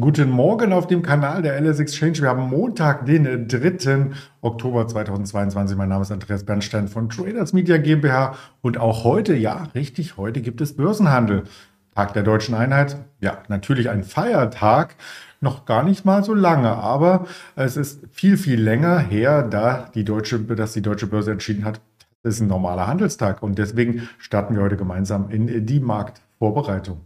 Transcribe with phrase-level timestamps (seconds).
[0.00, 2.22] Guten Morgen auf dem Kanal der LS Exchange.
[2.22, 4.06] Wir haben Montag, den 3.
[4.40, 5.76] Oktober 2022.
[5.76, 8.34] Mein Name ist Andreas Bernstein von Traders Media GmbH.
[8.62, 11.42] Und auch heute, ja, richtig, heute gibt es Börsenhandel.
[11.94, 12.96] Tag der deutschen Einheit.
[13.20, 14.96] Ja, natürlich ein Feiertag.
[15.42, 20.04] Noch gar nicht mal so lange, aber es ist viel, viel länger her, da die
[20.04, 21.82] deutsche, dass die deutsche Börse entschieden hat,
[22.22, 23.42] es ist ein normaler Handelstag.
[23.42, 27.02] Und deswegen starten wir heute gemeinsam in die Marktvorbereitung.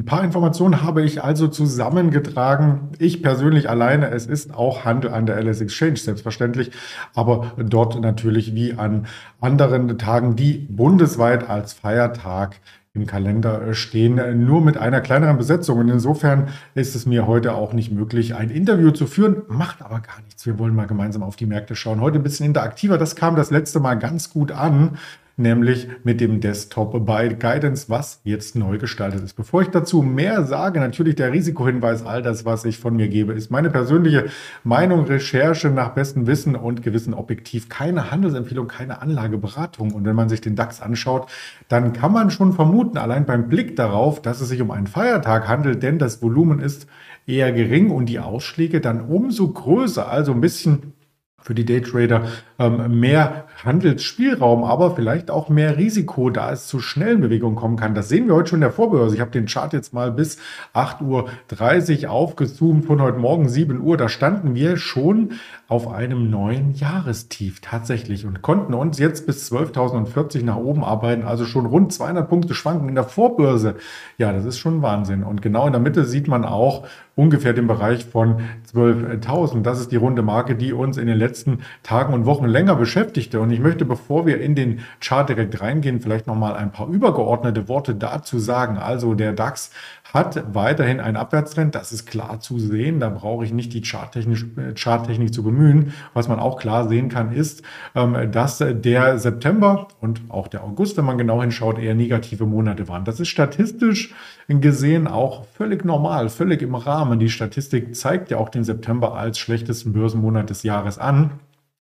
[0.00, 2.88] Ein paar Informationen habe ich also zusammengetragen.
[2.98, 6.70] Ich persönlich alleine, es ist auch Handel an der LS Exchange, selbstverständlich,
[7.14, 9.06] aber dort natürlich wie an
[9.42, 12.60] anderen Tagen, die bundesweit als Feiertag
[12.94, 15.78] im Kalender stehen, nur mit einer kleineren Besetzung.
[15.78, 19.42] Und insofern ist es mir heute auch nicht möglich, ein Interview zu führen.
[19.48, 20.46] Macht aber gar nichts.
[20.46, 22.00] Wir wollen mal gemeinsam auf die Märkte schauen.
[22.00, 22.96] Heute ein bisschen interaktiver.
[22.96, 24.96] Das kam das letzte Mal ganz gut an
[25.40, 29.34] nämlich mit dem Desktop bei Guidance, was jetzt neu gestaltet ist.
[29.34, 33.32] Bevor ich dazu mehr sage, natürlich der Risikohinweis, all das, was ich von mir gebe,
[33.32, 34.26] ist meine persönliche
[34.62, 37.68] Meinung, Recherche nach bestem Wissen und Gewissen objektiv.
[37.68, 39.92] Keine Handelsempfehlung, keine Anlageberatung.
[39.92, 41.30] Und wenn man sich den DAX anschaut,
[41.68, 45.48] dann kann man schon vermuten, allein beim Blick darauf, dass es sich um einen Feiertag
[45.48, 46.86] handelt, denn das Volumen ist
[47.26, 50.10] eher gering und die Ausschläge dann umso größer.
[50.10, 50.92] Also ein bisschen
[51.40, 52.26] für die Daytrader
[52.58, 57.94] ähm, mehr Handelsspielraum, aber vielleicht auch mehr Risiko, da es zu schnellen Bewegungen kommen kann.
[57.94, 59.14] Das sehen wir heute schon in der Vorbörse.
[59.14, 60.38] Ich habe den Chart jetzt mal bis
[60.74, 63.96] 8.30 Uhr aufgezoomt von heute Morgen 7 Uhr.
[63.96, 65.32] Da standen wir schon
[65.68, 71.44] auf einem neuen Jahrestief tatsächlich und konnten uns jetzt bis 12.040 nach oben arbeiten, also
[71.44, 73.76] schon rund 200 Punkte schwanken in der Vorbörse.
[74.18, 75.22] Ja, das ist schon Wahnsinn.
[75.22, 78.40] Und genau in der Mitte sieht man auch ungefähr den Bereich von
[78.72, 79.62] 12.000.
[79.62, 83.40] Das ist die runde Marke, die uns in den letzten Tagen und Wochen länger beschäftigte.
[83.40, 87.68] Und ich möchte, bevor wir in den Chart direkt reingehen, vielleicht nochmal ein paar übergeordnete
[87.68, 88.78] Worte dazu sagen.
[88.78, 89.70] Also der DAX
[90.12, 91.74] hat weiterhin einen Abwärtstrend.
[91.74, 93.00] Das ist klar zu sehen.
[93.00, 95.92] Da brauche ich nicht die Charttechnik, Charttechnik zu bemühen.
[96.14, 97.62] Was man auch klar sehen kann, ist,
[97.94, 102.88] ähm, dass der September und auch der August, wenn man genau hinschaut, eher negative Monate
[102.88, 103.04] waren.
[103.04, 104.14] Das ist statistisch
[104.48, 107.20] gesehen auch völlig normal, völlig im Rahmen.
[107.20, 111.30] Die Statistik zeigt ja auch den September als schlechtesten Börsenmonat des Jahres an.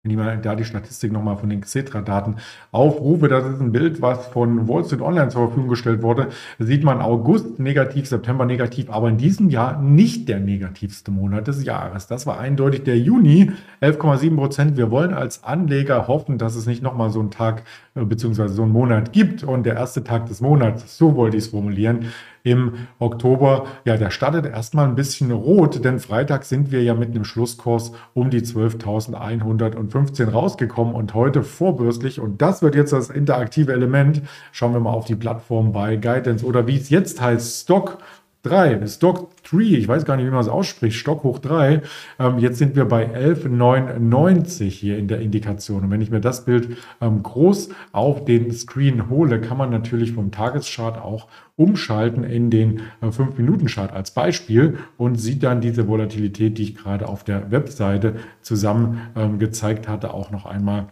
[0.02, 2.36] Wenn ich mal da die Statistik nochmal von den Xetra-Daten
[2.72, 6.28] aufrufe, das ist ein Bild, was von Wall Street Online zur Verfügung gestellt wurde,
[6.58, 11.48] da sieht man August negativ, September negativ, aber in diesem Jahr nicht der negativste Monat
[11.48, 12.06] des Jahres.
[12.06, 13.52] Das war eindeutig der Juni,
[13.82, 14.78] 11,7 Prozent.
[14.78, 18.48] Wir wollen als Anleger hoffen, dass es nicht nochmal so einen Tag äh, bzw.
[18.48, 22.06] so einen Monat gibt und der erste Tag des Monats, so wollte ich es formulieren,
[22.42, 27.10] im Oktober, ja, der startet erstmal ein bisschen rot, denn Freitag sind wir ja mit
[27.10, 32.20] einem Schlusskurs um die 12.115 rausgekommen und heute vorbürstlich.
[32.20, 34.22] Und das wird jetzt das interaktive Element.
[34.52, 37.98] Schauen wir mal auf die Plattform bei Guidance oder wie es jetzt heißt, Stock
[38.42, 41.82] 3, Stock 3, ich weiß gar nicht, wie man es ausspricht, Stock hoch 3.
[42.18, 45.84] Ähm, jetzt sind wir bei 11,99 hier in der Indikation.
[45.84, 50.12] Und wenn ich mir das Bild ähm, groß auf den Screen hole, kann man natürlich
[50.12, 56.56] vom Tageschart auch umschalten in den äh, 5-Minuten-Chart als Beispiel und sieht dann diese Volatilität,
[56.56, 60.88] die ich gerade auf der Webseite zusammen ähm, gezeigt hatte, auch noch einmal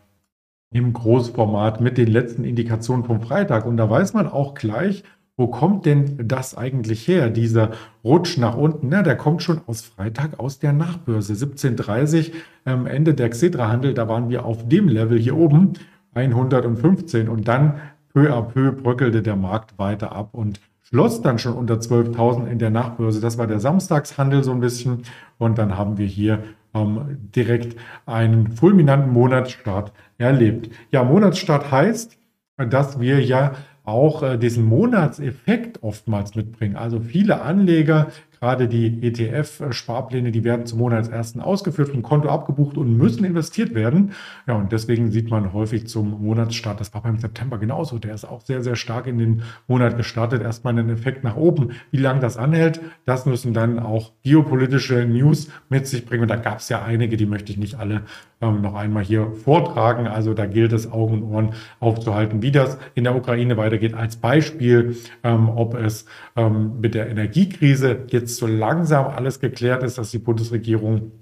[0.71, 3.65] im Großformat mit den letzten Indikationen vom Freitag.
[3.65, 5.03] Und da weiß man auch gleich,
[5.39, 7.71] wo kommt denn das eigentlich her, dieser
[8.03, 8.89] Rutsch nach unten?
[8.89, 11.33] Na, der kommt schon aus Freitag aus der Nachbörse.
[11.33, 12.33] 17.30
[12.67, 15.75] ähm, Ende der Xetra-Handel, da waren wir auf dem Level hier oben,
[16.15, 17.29] 115.
[17.29, 17.75] Und dann
[18.13, 22.59] peu à peu bröckelte der Markt weiter ab und schloss dann schon unter 12.000 in
[22.59, 23.21] der Nachbörse.
[23.21, 25.03] Das war der Samstagshandel so ein bisschen.
[25.39, 26.43] Und dann haben wir hier
[26.75, 30.69] ähm, direkt einen fulminanten Monatsstart erlebt.
[30.91, 32.19] Ja, Monatsstart heißt,
[32.57, 33.53] dass wir ja
[33.89, 36.77] auch äh, diesen Monatseffekt oftmals mitbringen.
[36.77, 38.09] Also viele Anleger
[38.41, 44.13] Gerade die ETF-Sparpläne, die werden zum Monatsersten ausgeführt, vom Konto abgebucht und müssen investiert werden.
[44.47, 48.25] Ja, und deswegen sieht man häufig zum Monatsstart, das war beim September genauso, der ist
[48.25, 50.43] auch sehr, sehr stark in den Monat gestartet.
[50.43, 51.73] Erstmal einen Effekt nach oben.
[51.91, 56.23] Wie lange das anhält, das müssen dann auch geopolitische News mit sich bringen.
[56.23, 58.03] Und da gab es ja einige, die möchte ich nicht alle
[58.41, 60.07] ähm, noch einmal hier vortragen.
[60.07, 63.95] Also da gilt es, Augen und Ohren aufzuhalten, wie das in der Ukraine weitergeht.
[63.95, 69.83] Als Beispiel, ähm, ob es ähm, mit der Energiekrise jetzt jetzt so langsam alles geklärt
[69.83, 71.13] ist, dass die Bundesregierung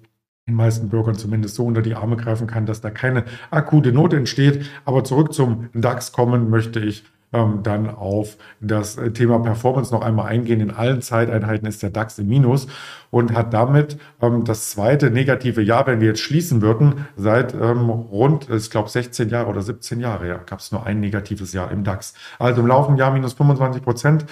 [0.49, 4.13] den meisten Bürgern zumindest so unter die Arme greifen kann, dass da keine akute Not
[4.13, 4.67] entsteht.
[4.85, 10.27] Aber zurück zum DAX kommen möchte ich ähm, dann auf das Thema Performance noch einmal
[10.27, 10.61] eingehen.
[10.61, 12.69] In allen Zeiteinheiten ist der DAX im Minus
[13.11, 17.91] und hat damit ähm, das zweite negative Jahr, wenn wir jetzt schließen würden, seit ähm,
[17.91, 21.73] rund, ich glaube, 16 Jahre oder 17 Jahre, ja, gab es nur ein negatives Jahr
[21.73, 22.15] im DAX.
[22.39, 24.27] Also im laufenden Jahr minus 25 Prozent.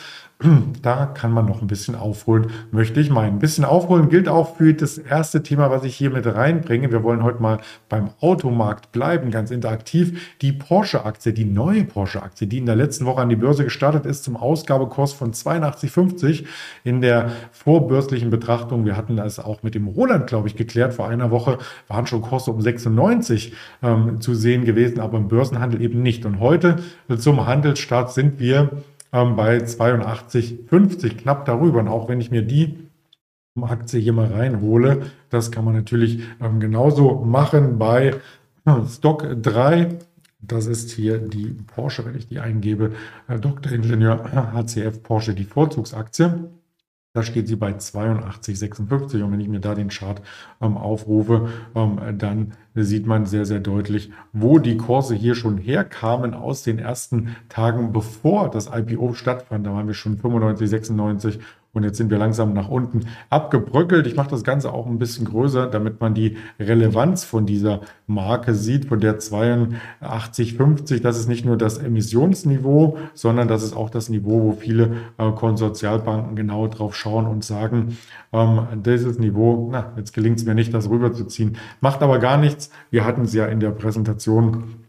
[0.82, 3.34] Da kann man noch ein bisschen aufholen, möchte ich meinen.
[3.34, 6.90] Ein bisschen aufholen gilt auch für das erste Thema, was ich hier mit reinbringe.
[6.90, 10.36] Wir wollen heute mal beim Automarkt bleiben, ganz interaktiv.
[10.42, 14.24] Die Porsche-Aktie, die neue Porsche-Aktie, die in der letzten Woche an die Börse gestartet ist,
[14.24, 16.44] zum Ausgabekurs von 82,50
[16.82, 18.84] in der vorbörslichen Betrachtung.
[18.84, 20.94] Wir hatten das auch mit dem Roland, glaube ich, geklärt.
[20.94, 21.58] Vor einer Woche
[21.88, 26.26] waren schon Kurse um 96 ähm, zu sehen gewesen, aber im Börsenhandel eben nicht.
[26.26, 26.76] Und heute
[27.16, 28.70] zum Handelsstart sind wir
[29.14, 31.78] ähm, bei 82,50, knapp darüber.
[31.78, 32.76] Und auch wenn ich mir die
[33.62, 38.16] Aktie hier mal reinhole, das kann man natürlich ähm, genauso machen bei
[38.66, 39.96] äh, Stock 3.
[40.40, 42.92] Das ist hier die Porsche, wenn ich die eingebe,
[43.28, 43.72] äh, Dr.
[43.72, 46.50] Ingenieur HCF Porsche, die Vorzugsaktie.
[47.16, 50.20] Da steht sie bei 82,56 und wenn ich mir da den Chart
[50.60, 56.34] ähm, aufrufe, ähm, dann sieht man sehr, sehr deutlich, wo die Kurse hier schon herkamen
[56.34, 59.64] aus den ersten Tagen, bevor das IPO stattfand.
[59.64, 61.38] Da waren wir schon 95, 96
[61.74, 63.00] und jetzt sind wir langsam nach unten
[63.30, 64.06] abgebröckelt.
[64.06, 68.54] Ich mache das Ganze auch ein bisschen größer, damit man die Relevanz von dieser Marke
[68.54, 71.02] sieht, von der 8250.
[71.02, 75.30] Das ist nicht nur das Emissionsniveau, sondern das ist auch das Niveau, wo viele äh,
[75.32, 77.98] Konsortialbanken genau drauf schauen und sagen,
[78.32, 81.56] ähm, dieses Niveau, na, jetzt gelingt es mir nicht, das rüberzuziehen.
[81.80, 82.70] Macht aber gar nichts.
[82.90, 84.83] Wir hatten es ja in der Präsentation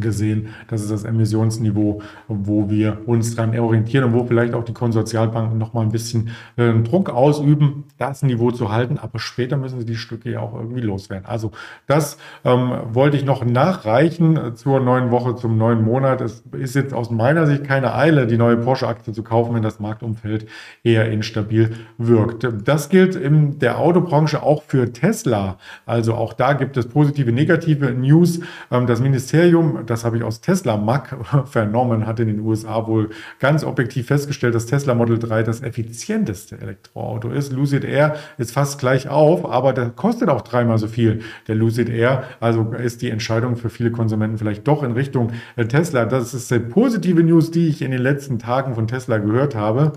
[0.00, 0.48] gesehen.
[0.68, 5.58] Das ist das Emissionsniveau, wo wir uns dran orientieren und wo vielleicht auch die Konsortialbanken
[5.58, 8.98] noch mal ein bisschen äh, Druck ausüben, das Niveau zu halten.
[8.98, 11.26] Aber später müssen sie die Stücke ja auch irgendwie loswerden.
[11.26, 11.52] Also
[11.86, 16.20] das ähm, wollte ich noch nachreichen zur neuen Woche, zum neuen Monat.
[16.20, 19.80] Es ist jetzt aus meiner Sicht keine Eile, die neue Porsche-Aktie zu kaufen, wenn das
[19.80, 20.46] Marktumfeld
[20.82, 22.46] eher instabil wirkt.
[22.64, 25.58] Das gilt in der Autobranche auch für Tesla.
[25.86, 28.40] Also auch da gibt es positive, negative News.
[28.70, 33.10] Ähm, das Ministerium das habe ich aus Tesla Mac vernommen, hat in den USA wohl
[33.38, 37.52] ganz objektiv festgestellt, dass Tesla Model 3 das effizienteste Elektroauto ist.
[37.52, 41.88] Lucid Air ist fast gleich auf, aber der kostet auch dreimal so viel, der Lucid
[41.88, 42.24] Air.
[42.40, 46.04] Also ist die Entscheidung für viele Konsumenten vielleicht doch in Richtung äh, Tesla.
[46.04, 49.92] Das ist die positive News, die ich in den letzten Tagen von Tesla gehört habe.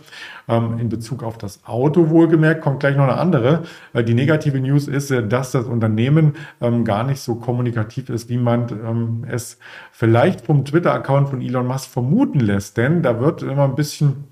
[0.47, 3.63] Ähm, in Bezug auf das Auto wohlgemerkt kommt gleich noch eine andere.
[3.93, 8.29] Äh, die negative News ist, äh, dass das Unternehmen ähm, gar nicht so kommunikativ ist,
[8.29, 9.59] wie man ähm, es
[9.91, 12.77] vielleicht vom Twitter-Account von Elon Musk vermuten lässt.
[12.77, 14.25] Denn da wird immer ein bisschen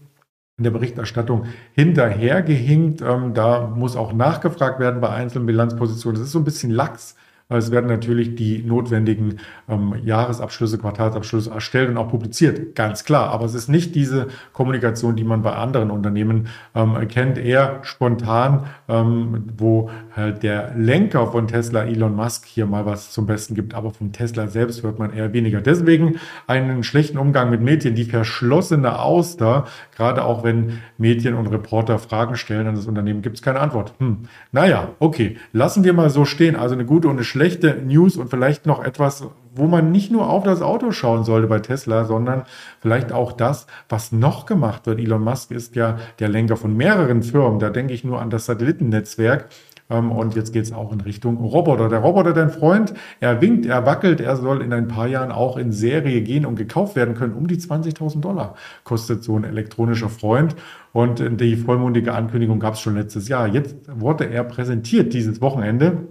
[0.57, 3.01] in der Berichterstattung hinterhergehinkt.
[3.01, 6.19] da muss auch nachgefragt werden bei einzelnen Bilanzpositionen.
[6.19, 7.15] Das ist so ein bisschen lax
[7.57, 13.31] es werden natürlich die notwendigen ähm, Jahresabschlüsse, Quartalsabschlüsse erstellt und auch publiziert, ganz klar.
[13.31, 18.67] Aber es ist nicht diese Kommunikation, die man bei anderen Unternehmen ähm, kennt, eher spontan,
[18.87, 23.73] ähm, wo halt der Lenker von Tesla, Elon Musk, hier mal was zum Besten gibt.
[23.73, 25.59] Aber von Tesla selbst hört man eher weniger.
[25.59, 29.65] Deswegen einen schlechten Umgang mit Medien, die verschlossene Auster,
[29.99, 33.93] gerade auch wenn Medien und Reporter Fragen stellen an das Unternehmen, gibt es keine Antwort.
[33.99, 34.23] Hm.
[34.51, 36.55] Naja, okay, lassen wir mal so stehen.
[36.55, 39.23] Also eine gute und eine schlechte schlechte News und vielleicht noch etwas,
[39.55, 42.43] wo man nicht nur auf das Auto schauen sollte bei Tesla, sondern
[42.79, 44.99] vielleicht auch das, was noch gemacht wird.
[44.99, 47.59] Elon Musk ist ja der Lenker von mehreren Firmen.
[47.59, 49.47] Da denke ich nur an das Satellitennetzwerk.
[49.89, 51.89] Ähm, und jetzt geht es auch in Richtung Roboter.
[51.89, 55.57] Der Roboter, dein Freund, er winkt, er wackelt, er soll in ein paar Jahren auch
[55.57, 57.33] in Serie gehen und gekauft werden können.
[57.33, 60.56] Um die 20.000 Dollar kostet so ein elektronischer Freund.
[60.92, 63.47] Und die vollmundige Ankündigung gab es schon letztes Jahr.
[63.47, 66.07] Jetzt wurde er präsentiert dieses Wochenende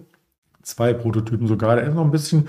[0.63, 1.77] zwei Prototypen sogar.
[1.77, 2.49] Der ist noch ein bisschen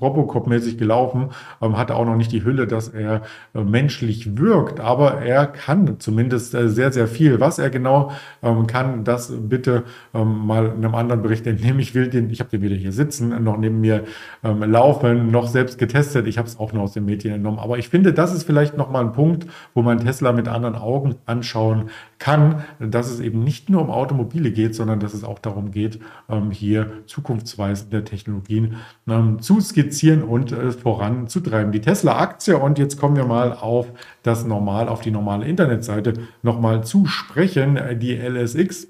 [0.00, 1.30] Robocop-mäßig gelaufen,
[1.60, 3.22] ähm, hatte auch noch nicht die Hülle, dass er
[3.54, 7.40] äh, menschlich wirkt, aber er kann zumindest äh, sehr, sehr viel.
[7.40, 9.84] Was er genau ähm, kann, das bitte
[10.14, 11.80] ähm, mal in einem anderen Bericht entnehmen.
[11.80, 14.04] Ich will den, ich habe den wieder hier sitzen, noch neben mir
[14.42, 16.26] ähm, laufen, noch selbst getestet.
[16.26, 17.58] Ich habe es auch nur aus den Medien entnommen.
[17.58, 21.16] Aber ich finde, das ist vielleicht nochmal ein Punkt, wo man Tesla mit anderen Augen
[21.26, 21.90] anschauen
[22.22, 25.98] kann, dass es eben nicht nur um Automobile geht, sondern dass es auch darum geht,
[26.28, 28.76] ähm, hier zukunftsweisende Technologien
[29.08, 31.72] ähm, zu skizzieren und äh, voranzutreiben.
[31.72, 33.88] Die Tesla-Aktie, und jetzt kommen wir mal auf
[34.22, 38.86] das normal, auf die normale Internetseite nochmal zu sprechen, die LSX.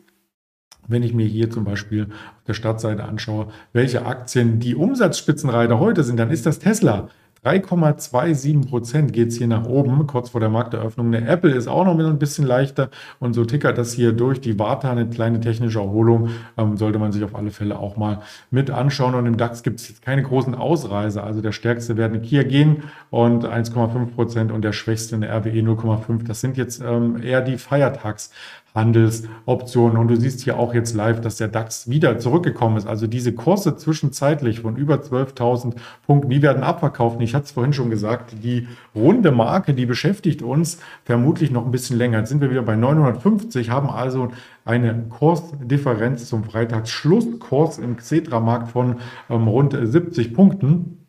[0.87, 6.05] Wenn ich mir hier zum Beispiel auf der Startseite anschaue, welche Aktien die Umsatzspitzenreiter heute
[6.05, 7.09] sind, dann ist das Tesla.
[7.45, 11.11] 3,27 Prozent geht es hier nach oben, kurz vor der Markteröffnung.
[11.11, 14.41] Der Apple ist auch noch ein bisschen leichter und so tickert das hier durch.
[14.41, 18.21] Die Warte eine kleine technische Erholung, ähm, sollte man sich auf alle Fälle auch mal
[18.53, 19.17] mit anschauen.
[19.17, 21.25] Und im DAX gibt es jetzt keine großen Ausreißer.
[21.25, 25.63] Also der stärkste werden Kia gehen und 1,5 Prozent und der schwächste in der RWE
[25.63, 26.25] 0,5.
[26.25, 28.31] Das sind jetzt ähm, eher die Feiertags.
[28.75, 29.99] Handelsoptionen.
[29.99, 32.87] Und du siehst hier auch jetzt live, dass der DAX wieder zurückgekommen ist.
[32.87, 35.75] Also diese Kurse zwischenzeitlich von über 12.000
[36.07, 37.21] Punkten, die werden abverkauft.
[37.21, 41.71] Ich hatte es vorhin schon gesagt, die runde Marke, die beschäftigt uns vermutlich noch ein
[41.71, 42.19] bisschen länger.
[42.19, 44.31] Jetzt sind wir wieder bei 950, haben also
[44.65, 48.97] eine Kursdifferenz zum Freitagsschlusskurs im Xetra-Markt von
[49.29, 51.02] ähm, rund 70 Punkten.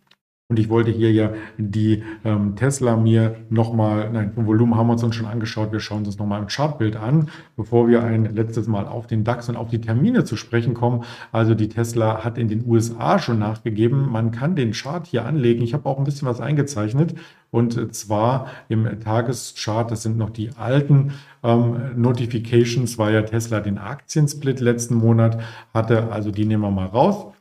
[0.50, 5.02] Und ich wollte hier ja die ähm, Tesla mir nochmal, nein, vom Volumen haben wir
[5.02, 5.72] uns schon angeschaut.
[5.72, 9.48] Wir schauen uns nochmal im Chartbild an, bevor wir ein letztes Mal auf den DAX
[9.48, 11.06] und auf die Termine zu sprechen kommen.
[11.32, 14.12] Also die Tesla hat in den USA schon nachgegeben.
[14.12, 15.64] Man kann den Chart hier anlegen.
[15.64, 17.16] Ich habe auch ein bisschen was eingezeichnet.
[17.50, 23.78] Und zwar im Tageschart, das sind noch die alten ähm, Notifications, weil ja Tesla den
[23.78, 25.42] Aktiensplit letzten Monat
[25.74, 26.12] hatte.
[26.12, 27.33] Also die nehmen wir mal raus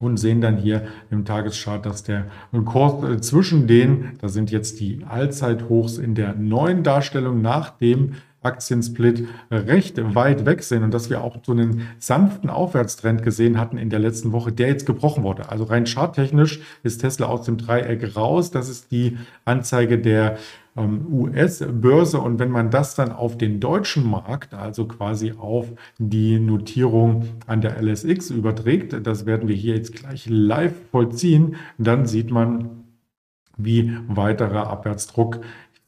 [0.00, 2.26] und sehen dann hier im Tageschart, dass der
[2.64, 8.14] Kurs äh, zwischen den, da sind jetzt die Allzeithochs in der neuen Darstellung nach dem
[8.40, 13.78] Aktiensplit recht weit weg sind und dass wir auch so einen sanften Aufwärtstrend gesehen hatten
[13.78, 15.48] in der letzten Woche, der jetzt gebrochen wurde.
[15.50, 18.52] Also rein charttechnisch ist Tesla aus dem Dreieck raus.
[18.52, 20.38] Das ist die Anzeige der
[20.78, 22.18] US-Börse.
[22.20, 25.66] Und wenn man das dann auf den deutschen Markt, also quasi auf
[25.98, 32.06] die Notierung an der LSX überträgt, das werden wir hier jetzt gleich live vollziehen, dann
[32.06, 32.84] sieht man,
[33.56, 35.40] wie weiterer Abwärtsdruck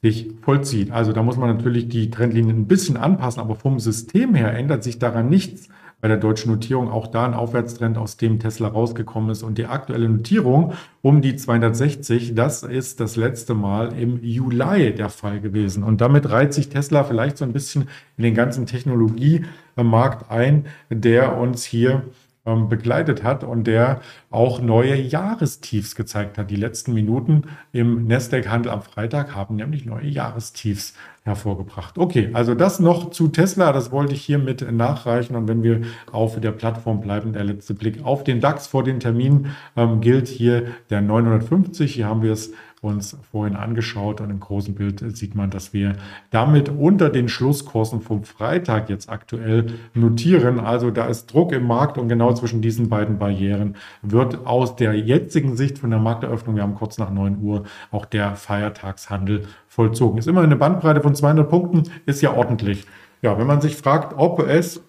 [0.02, 0.90] sich vollzieht.
[0.90, 4.82] Also da muss man natürlich die Trendlinien ein bisschen anpassen, aber vom System her ändert
[4.82, 5.68] sich daran nichts
[6.00, 6.90] bei der deutschen Notierung.
[6.90, 9.42] Auch da ein Aufwärtstrend, aus dem Tesla rausgekommen ist.
[9.42, 15.08] Und die aktuelle Notierung um die 260, das ist das letzte Mal im Juli der
[15.08, 15.82] Fall gewesen.
[15.82, 21.36] Und damit reiht sich Tesla vielleicht so ein bisschen in den ganzen Technologiemarkt ein, der
[21.38, 22.02] uns hier
[22.46, 26.50] ähm, begleitet hat und der auch neue Jahrestiefs gezeigt hat.
[26.50, 27.42] Die letzten Minuten
[27.72, 31.98] im Nasdaq-Handel am Freitag haben nämlich neue Jahrestiefs hervorgebracht.
[31.98, 35.36] Okay, also das noch zu Tesla, das wollte ich hiermit nachreichen.
[35.36, 39.00] Und wenn wir auf der Plattform bleiben, der letzte Blick auf den DAX vor den
[39.00, 41.94] Termin ähm, gilt hier der 950.
[41.94, 45.96] Hier haben wir es uns vorhin angeschaut und im großen Bild sieht man, dass wir
[46.30, 50.58] damit unter den Schlusskursen vom Freitag jetzt aktuell notieren.
[50.58, 54.94] Also da ist Druck im Markt und genau zwischen diesen beiden Barrieren wird aus der
[54.94, 60.18] jetzigen Sicht von der Markteröffnung, wir haben kurz nach 9 Uhr, auch der Feiertagshandel vollzogen.
[60.18, 62.86] Ist immer eine Bandbreite von 200 Punkten, ist ja ordentlich.
[63.20, 64.82] Ja, wenn man sich fragt, ob es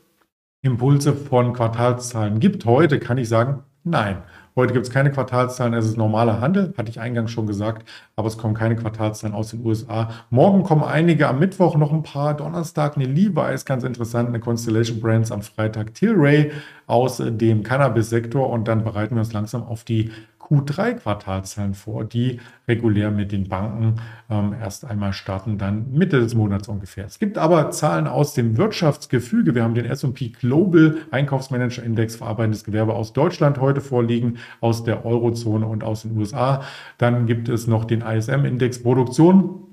[0.61, 4.23] Impulse von Quartalszahlen gibt heute, kann ich sagen, nein.
[4.53, 8.27] Heute gibt es keine Quartalszahlen, es ist normaler Handel, hatte ich eingangs schon gesagt, aber
[8.27, 10.09] es kommen keine Quartalszahlen aus den USA.
[10.29, 14.99] Morgen kommen einige, am Mittwoch noch ein paar, Donnerstag eine Levi's, ganz interessant, eine Constellation
[14.99, 16.51] Brands, am Freitag Tilray
[16.85, 20.11] aus dem Cannabis-Sektor und dann bereiten wir uns langsam auf die
[20.51, 23.95] Q3-Quartalzahlen vor, die regulär mit den Banken
[24.29, 27.05] ähm, erst einmal starten, dann Mitte des Monats ungefähr.
[27.05, 29.55] Es gibt aber Zahlen aus dem Wirtschaftsgefüge.
[29.55, 35.05] Wir haben den S&P Global Einkaufsmanager Index verarbeitendes Gewerbe aus Deutschland heute vorliegen, aus der
[35.05, 36.63] Eurozone und aus den USA.
[36.97, 39.70] Dann gibt es noch den ISM-Index Produktion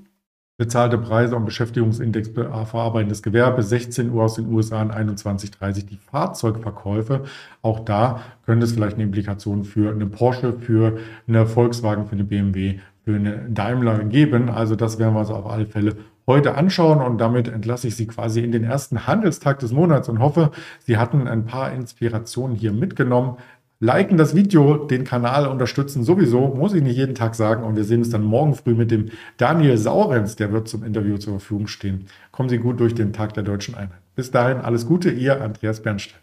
[0.59, 7.23] bezahlte Preise und Beschäftigungsindex verarbeitendes Gewerbe, 16 Uhr aus den USA und 21.30 die Fahrzeugverkäufe.
[7.63, 10.99] Auch da könnte es vielleicht eine Implikation für eine Porsche, für
[11.29, 14.51] eine Volkswagen, für eine BMW, für eine Daimler geben.
[14.51, 15.97] Also das werden wir uns auf alle Fälle
[16.27, 20.19] heute anschauen und damit entlasse ich Sie quasi in den ersten Handelstag des Monats und
[20.19, 20.51] hoffe,
[20.81, 23.37] Sie hatten ein paar Inspirationen hier mitgenommen.
[23.81, 27.63] Liken das Video, den Kanal unterstützen sowieso, muss ich nicht jeden Tag sagen.
[27.63, 31.17] Und wir sehen uns dann morgen früh mit dem Daniel Saurenz, der wird zum Interview
[31.17, 32.07] zur Verfügung stehen.
[32.33, 34.01] Kommen Sie gut durch den Tag der deutschen Einheit.
[34.17, 36.19] Bis dahin alles Gute, Ihr Andreas Bernstein.